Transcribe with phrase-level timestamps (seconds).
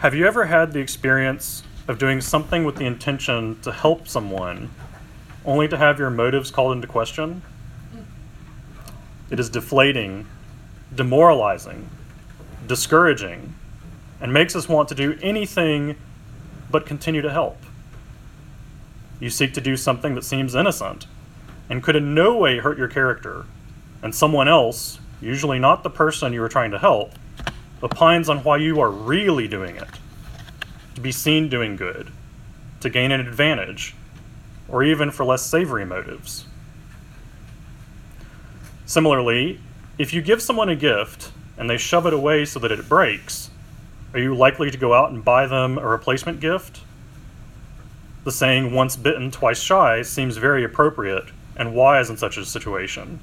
[0.00, 4.70] Have you ever had the experience of doing something with the intention to help someone,
[5.44, 7.42] only to have your motives called into question?
[9.28, 10.26] It is deflating,
[10.94, 11.90] demoralizing,
[12.66, 13.52] discouraging,
[14.22, 15.96] and makes us want to do anything
[16.70, 17.58] but continue to help.
[19.20, 21.08] You seek to do something that seems innocent
[21.68, 23.44] and could in no way hurt your character,
[24.02, 27.12] and someone else, usually not the person you were trying to help,
[27.82, 29.88] opines on why you are really doing it
[30.94, 32.10] to be seen doing good,
[32.80, 33.94] to gain an advantage,
[34.68, 36.46] or even for less savory motives.
[38.86, 39.60] Similarly,
[39.98, 43.50] if you give someone a gift and they shove it away so that it breaks,
[44.12, 46.80] are you likely to go out and buy them a replacement gift?
[48.24, 51.26] The saying, once bitten, twice shy, seems very appropriate
[51.56, 53.20] and wise in such a situation.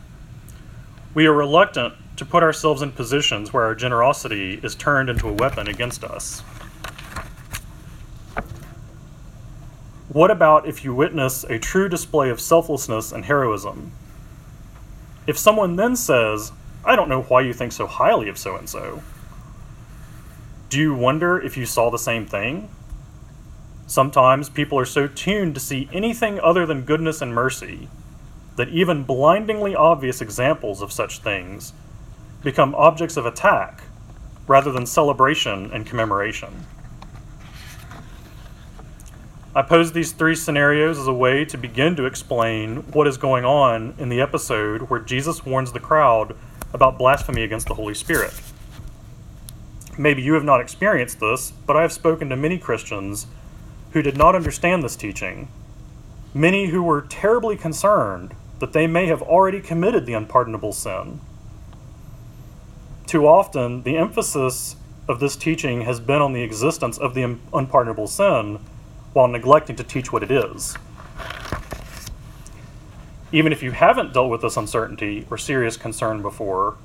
[1.13, 5.34] We are reluctant to put ourselves in positions where our generosity is turned into a
[5.34, 6.41] weapon against us.
[10.10, 13.91] What about if you witness a true display of selflessness and heroism?
[15.27, 16.51] If someone then says,
[16.84, 19.04] I don't know why you think so highly of so and so,
[20.70, 22.70] do you wonder if you saw the same thing?
[23.85, 27.90] Sometimes people are so tuned to see anything other than goodness and mercy
[28.55, 31.73] that even blindingly obvious examples of such things
[32.48, 33.84] become objects of attack
[34.48, 36.65] rather than celebration and commemoration.
[39.54, 43.43] I pose these three scenarios as a way to begin to explain what is going
[43.43, 46.37] on in the episode where Jesus warns the crowd
[46.71, 48.39] about blasphemy against the Holy Spirit.
[49.98, 53.27] Maybe you have not experienced this, but I have spoken to many Christians
[53.91, 55.49] who did not understand this teaching,
[56.34, 61.20] many who were terribly concerned that they may have already committed the unpardonable sin.
[63.08, 64.75] Too often, the emphasis
[65.08, 68.59] of this teaching has been on the existence of the unpardonable sin
[69.13, 70.78] while neglecting to teach what it is.
[73.31, 76.75] Even if you haven't dealt with this uncertainty or serious concern before,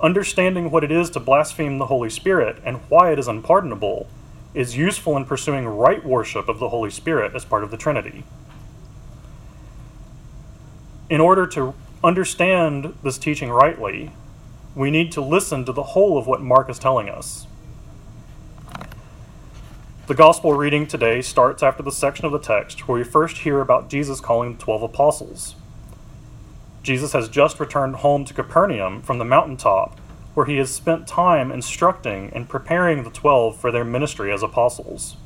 [0.00, 4.08] understanding what it is to blaspheme the Holy Spirit and why it is unpardonable
[4.54, 8.24] is useful in pursuing right worship of the Holy Spirit as part of the Trinity
[11.12, 14.10] in order to understand this teaching rightly,
[14.74, 17.46] we need to listen to the whole of what Mark is telling us.
[20.06, 23.60] The gospel reading today starts after the section of the text where we first hear
[23.60, 25.54] about Jesus calling the 12 apostles.
[26.82, 30.00] Jesus has just returned home to Capernaum from the mountaintop
[30.34, 35.16] where he has spent time instructing and preparing the 12 for their ministry as apostles.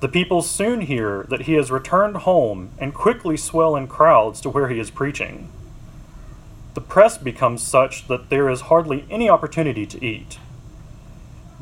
[0.00, 4.50] The people soon hear that he has returned home and quickly swell in crowds to
[4.50, 5.50] where he is preaching.
[6.78, 10.38] The press becomes such that there is hardly any opportunity to eat.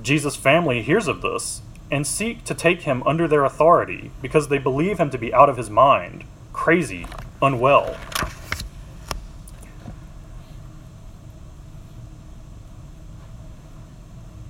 [0.02, 4.58] Jesus' family hears of this and seek to take him under their authority because they
[4.58, 7.06] believe him to be out of his mind, crazy,
[7.40, 7.96] unwell.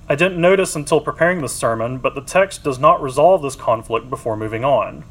[0.09, 4.09] I didn't notice until preparing this sermon, but the text does not resolve this conflict
[4.09, 5.05] before moving on.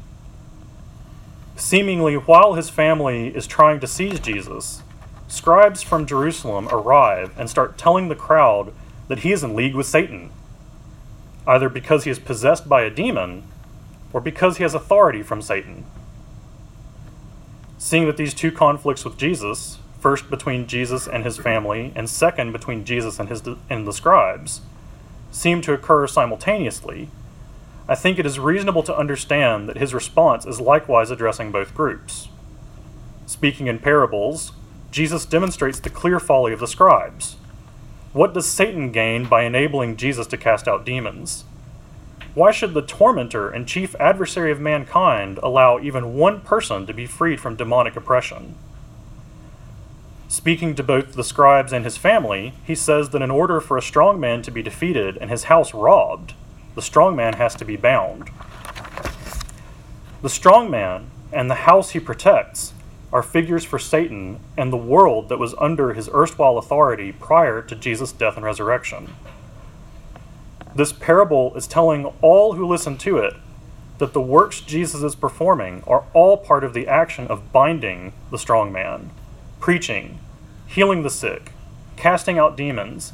[1.55, 4.83] Seemingly, while his family is trying to seize Jesus,
[5.27, 8.73] scribes from Jerusalem arrive and start telling the crowd
[9.07, 10.31] that he is in league with Satan,
[11.45, 13.43] either because he is possessed by a demon
[14.13, 15.85] or because he has authority from Satan.
[17.77, 22.51] Seeing that these two conflicts with Jesus, first between Jesus and his family, and second
[22.51, 24.61] between Jesus and, his, and the scribes,
[25.31, 27.09] seem to occur simultaneously,
[27.87, 32.27] I think it is reasonable to understand that his response is likewise addressing both groups.
[33.25, 34.51] Speaking in parables,
[34.97, 37.35] Jesus demonstrates the clear folly of the scribes.
[38.13, 41.43] What does Satan gain by enabling Jesus to cast out demons?
[42.33, 47.05] Why should the tormentor and chief adversary of mankind allow even one person to be
[47.05, 48.55] freed from demonic oppression?
[50.29, 53.83] Speaking to both the scribes and his family, he says that in order for a
[53.83, 56.33] strong man to be defeated and his house robbed,
[56.73, 58.31] the strong man has to be bound.
[60.23, 62.73] The strong man and the house he protects
[63.17, 67.75] are figures for Satan and the world that was under his erstwhile authority prior to
[67.75, 69.11] Jesus' death and resurrection.
[70.75, 73.33] This parable is telling all who listen to it
[73.97, 78.37] that the works Jesus is performing are all part of the action of binding the
[78.37, 79.09] strong man
[79.59, 80.19] preaching,
[80.67, 81.53] healing the sick,
[81.95, 83.13] casting out demons,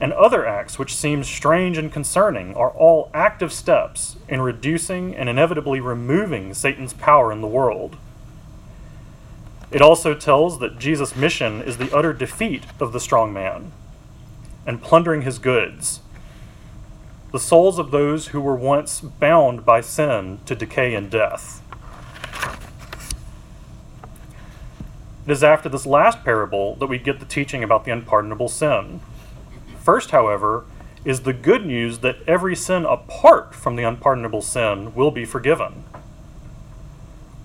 [0.00, 5.28] and other acts which seem strange and concerning are all active steps in reducing and
[5.28, 7.96] inevitably removing Satan's power in the world.
[9.70, 13.72] It also tells that Jesus' mission is the utter defeat of the strong man
[14.66, 16.00] and plundering his goods.
[17.32, 21.62] the souls of those who were once bound by sin to decay and death.
[25.26, 29.00] It is after this last parable that we get the teaching about the unpardonable sin.
[29.80, 30.64] First, however,
[31.04, 35.84] is the good news that every sin apart from the unpardonable sin will be forgiven.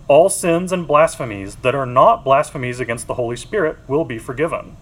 [0.08, 4.78] All sins and blasphemies that are not blasphemies against the Holy Spirit will be forgiven.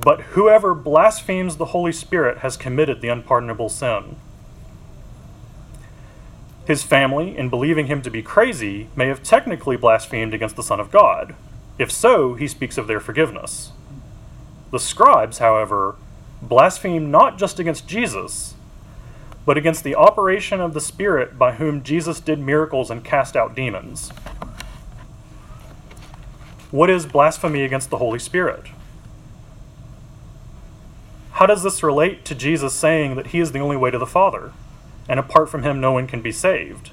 [0.00, 4.16] But whoever blasphemes the Holy Spirit has committed the unpardonable sin.
[6.66, 10.78] His family, in believing him to be crazy, may have technically blasphemed against the Son
[10.78, 11.34] of God.
[11.76, 13.72] If so, he speaks of their forgiveness.
[14.70, 15.96] The scribes, however,
[16.40, 18.54] blaspheme not just against Jesus,
[19.44, 23.54] but against the operation of the Spirit by whom Jesus did miracles and cast out
[23.54, 24.10] demons.
[26.70, 28.66] What is blasphemy against the Holy Spirit?
[31.32, 34.06] How does this relate to Jesus saying that he is the only way to the
[34.06, 34.52] Father,
[35.08, 36.90] and apart from him no one can be saved?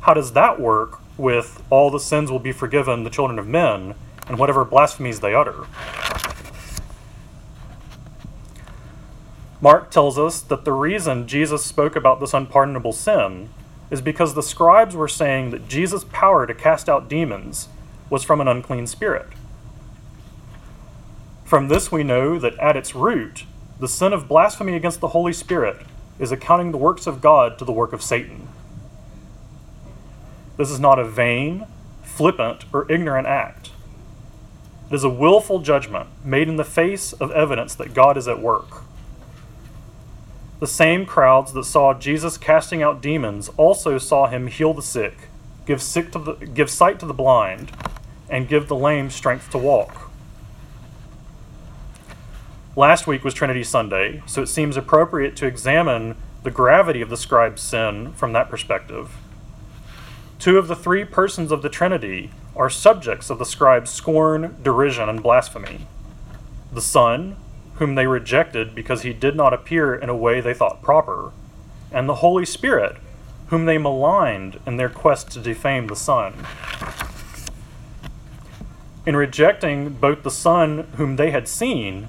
[0.00, 3.94] How does that work with all the sins will be forgiven the children of men
[4.26, 5.66] and whatever blasphemies they utter?
[9.62, 13.48] Mark tells us that the reason Jesus spoke about this unpardonable sin
[13.92, 17.68] is because the scribes were saying that Jesus' power to cast out demons
[18.10, 19.28] was from an unclean spirit.
[21.44, 23.44] From this, we know that at its root,
[23.78, 25.86] the sin of blasphemy against the Holy Spirit
[26.18, 28.48] is accounting the works of God to the work of Satan.
[30.56, 31.66] This is not a vain,
[32.02, 33.70] flippant, or ignorant act.
[34.90, 38.40] It is a willful judgment made in the face of evidence that God is at
[38.40, 38.82] work.
[40.62, 45.28] The same crowds that saw Jesus casting out demons also saw him heal the sick,
[45.66, 47.72] give, sick to the, give sight to the blind,
[48.30, 50.08] and give the lame strength to walk.
[52.76, 56.14] Last week was Trinity Sunday, so it seems appropriate to examine
[56.44, 59.16] the gravity of the scribe's sin from that perspective.
[60.38, 65.08] Two of the three persons of the Trinity are subjects of the scribe's scorn, derision,
[65.08, 65.88] and blasphemy
[66.72, 67.36] the Son,
[67.74, 71.32] whom they rejected because he did not appear in a way they thought proper,
[71.90, 72.96] and the Holy Spirit,
[73.48, 76.34] whom they maligned in their quest to defame the Son.
[79.04, 82.08] In rejecting both the Son whom they had seen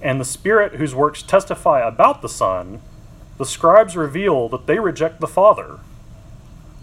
[0.00, 2.80] and the Spirit whose works testify about the Son,
[3.38, 5.78] the scribes reveal that they reject the Father,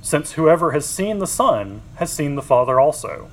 [0.01, 3.29] since whoever has seen the Son has seen the Father also.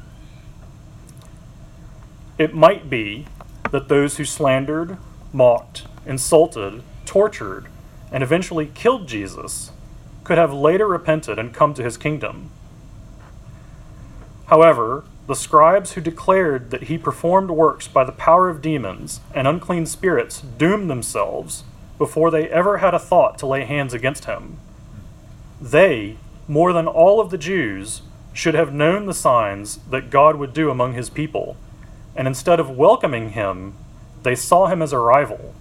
[2.39, 3.27] It might be
[3.73, 4.97] that those who slandered,
[5.33, 7.67] mocked, insulted, tortured,
[8.13, 9.73] and eventually killed Jesus
[10.23, 12.51] could have later repented and come to his kingdom.
[14.47, 19.49] However, the scribes who declared that he performed works by the power of demons and
[19.49, 21.65] unclean spirits doomed themselves
[21.97, 24.59] before they ever had a thought to lay hands against him.
[25.61, 26.17] They,
[26.47, 28.03] more than all of the Jews,
[28.35, 31.57] should have known the signs that God would do among his people
[32.15, 33.75] and instead of welcoming him,
[34.23, 35.55] they saw him as a rival.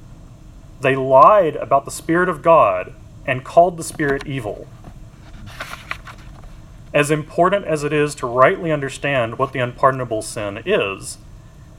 [0.82, 2.94] They lied about the Spirit of God
[3.26, 4.68] and called the Spirit evil.
[6.94, 11.18] As important as it is to rightly understand what the unpardonable sin is,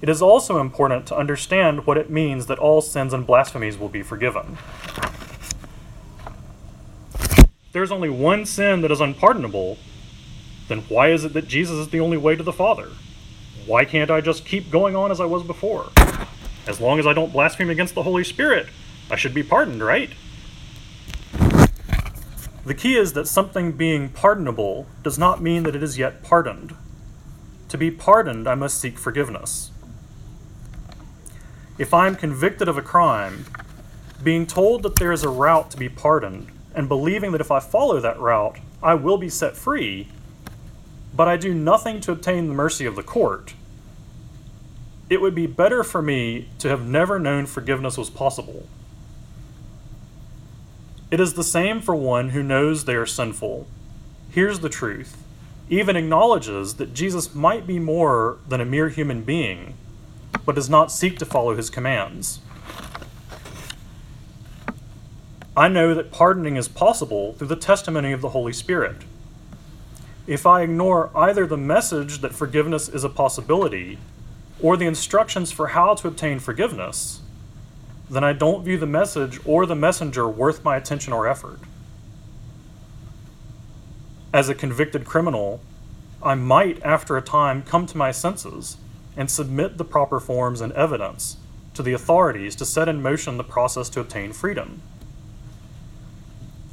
[0.01, 3.89] it is also important to understand what it means that all sins and blasphemies will
[3.89, 4.57] be forgiven.
[7.15, 9.79] If there's only one sin that is unpardonable,
[10.69, 12.89] then why is it that Jesus is the only way to the Father?
[13.67, 15.91] Why can't I just keep going on as I was before?
[16.67, 18.69] As long as I don't blaspheme against the Holy Spirit,
[19.11, 20.11] I should be pardoned, right?
[22.65, 26.77] The key is that something being pardonable does not mean that it is yet pardoned.
[27.69, 29.71] To be pardoned, I must seek forgiveness.
[31.79, 33.47] If I am convicted of a crime,
[34.23, 37.59] being told that there is a route to be pardoned, and believing that if I
[37.59, 40.09] follow that route, I will be set free,
[41.15, 43.55] but I do nothing to obtain the mercy of the court,
[45.11, 48.67] it would be better for me to have never known forgiveness was possible.
[51.11, 53.67] It is the same for one who knows they are sinful,
[54.31, 55.23] hears the truth,
[55.69, 59.75] even acknowledges that Jesus might be more than a mere human being,
[60.47, 62.41] but does not seek to follow his commands.
[65.55, 69.03] I know that pardoning is possible through the testimony of the Holy Spirit.
[70.27, 73.99] If I ignore either the message that forgiveness is a possibility
[74.61, 77.23] or the instructions for how to obtain forgiveness,
[78.09, 81.59] then I don't view the message or the messenger worth my attention or effort.
[84.33, 85.61] As a convicted criminal,
[86.23, 88.77] I might, after a time, come to my senses
[89.17, 91.37] and submit the proper forms and evidence
[91.75, 94.83] to the authorities to set in motion the process to obtain freedom.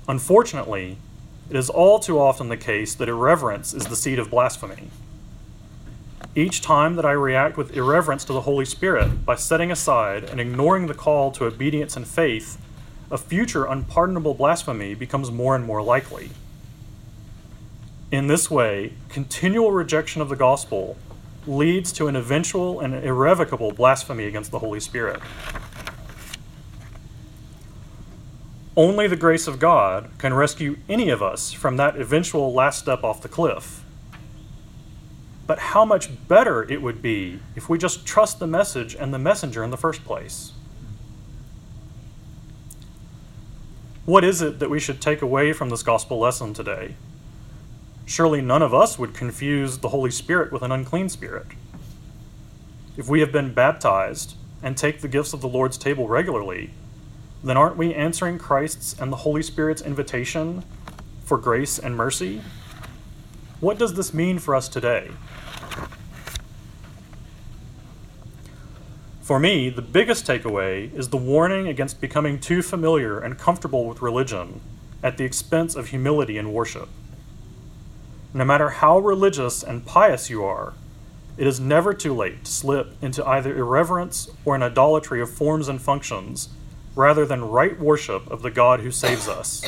[0.07, 0.97] Unfortunately,
[1.49, 4.89] it is all too often the case that irreverence is the seed of blasphemy.
[6.35, 10.39] Each time that I react with irreverence to the Holy Spirit by setting aside and
[10.39, 12.61] ignoring the call to obedience and faith,
[13.09, 16.29] a future unpardonable blasphemy becomes more and more likely.
[18.11, 20.97] In this way, continual rejection of the gospel
[21.47, 25.19] leads to an eventual and irrevocable blasphemy against the Holy Spirit.
[28.79, 33.03] Only the grace of God can rescue any of us from that eventual last step
[33.03, 33.83] off the cliff.
[35.45, 39.19] But how much better it would be if we just trust the message and the
[39.19, 40.53] messenger in the first place.
[44.05, 46.95] What is it that we should take away from this gospel lesson today?
[48.05, 51.47] Surely none of us would confuse the Holy Spirit with an unclean spirit.
[52.95, 56.71] If we have been baptized and take the gifts of the Lord's table regularly,
[57.43, 60.63] then aren't we answering Christ's and the Holy Spirit's invitation
[61.23, 62.41] for grace and mercy?
[63.59, 65.11] What does this mean for us today?
[69.21, 74.01] For me, the biggest takeaway is the warning against becoming too familiar and comfortable with
[74.01, 74.59] religion
[75.03, 76.89] at the expense of humility and worship.
[78.33, 80.73] No matter how religious and pious you are,
[81.37, 85.69] it is never too late to slip into either irreverence or an idolatry of forms
[85.69, 86.49] and functions
[86.95, 89.63] rather than right worship of the God who saves us.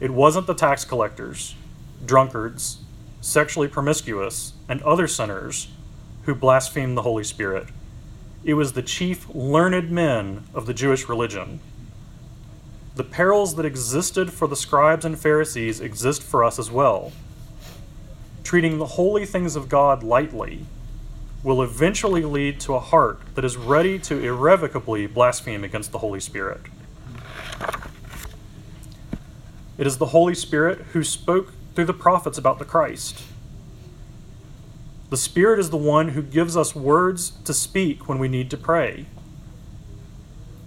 [0.00, 1.54] It wasn't the tax collectors,
[2.04, 2.78] drunkards,
[3.20, 5.68] sexually promiscuous, and other sinners
[6.24, 7.68] who blasphemed the Holy Spirit.
[8.44, 11.60] It was the chief learned men of the Jewish religion.
[12.96, 17.12] The perils that existed for the scribes and Pharisees exist for us as well.
[18.44, 20.66] Treating the holy things of God lightly
[21.42, 26.20] will eventually lead to a heart that is ready to irrevocably blaspheme against the Holy
[26.20, 26.60] Spirit.
[29.76, 33.22] It is the Holy Spirit who spoke through the prophets about the Christ.
[35.10, 38.56] The Spirit is the one who gives us words to speak when we need to
[38.56, 39.06] pray.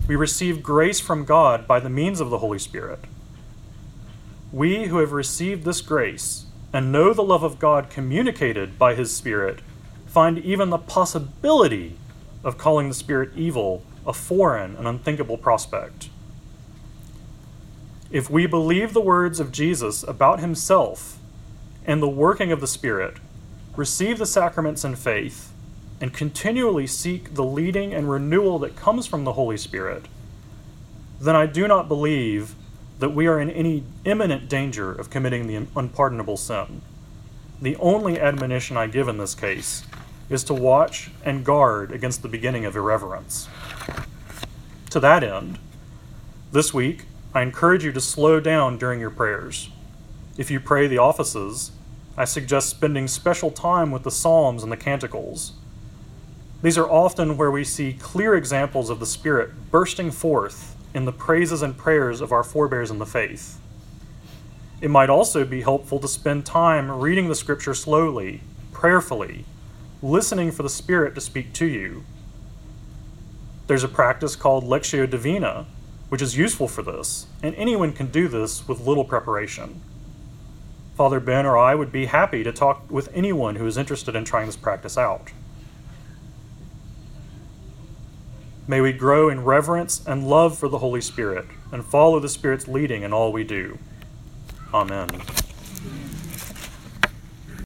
[0.08, 3.00] We receive grace from God by the means of the Holy Spirit.
[4.51, 9.15] We who have received this grace and know the love of God communicated by His
[9.15, 9.62] Spirit
[10.16, 11.98] find even the possibility
[12.42, 16.08] of calling the Spirit evil a foreign and unthinkable prospect.
[18.10, 21.20] If we believe the words of Jesus about himself
[21.86, 23.18] and the working of the Spirit,
[23.76, 25.52] receive the sacraments in faith,
[26.00, 30.06] and continually seek the leading and renewal that comes from the Holy Spirit,
[31.20, 32.56] then I do not believe
[33.00, 36.82] that we are in any imminent danger of committing the unpardonable sin.
[37.62, 39.84] The only admonition I give in this case
[40.29, 43.48] is to watch and guard against the beginning of irreverence.
[44.89, 45.60] To that end,
[46.51, 49.70] this week, I encourage you to slow down during your prayers.
[50.38, 51.72] If you pray the offices,
[52.17, 55.53] I suggest spending special time with the Psalms and the Canticles.
[56.62, 61.12] These are often where we see clear examples of the Spirit bursting forth in the
[61.12, 63.60] praises and prayers of our forebears in the faith.
[64.79, 68.41] It might also be helpful to spend time reading the Scripture slowly,
[68.72, 69.46] prayerfully,
[70.06, 72.04] listening for the Spirit to speak to you.
[73.68, 75.66] There's a practice called Lectio Divina,
[76.10, 79.82] which is useful for this, and anyone can do this with little preparation.
[80.96, 84.24] Father Ben or I would be happy to talk with anyone who is interested in
[84.24, 85.32] trying this practice out.
[88.68, 92.68] May we grow in reverence and love for the Holy Spirit and follow the Spirit's
[92.68, 93.80] leading in all we do.
[94.74, 95.10] Amen.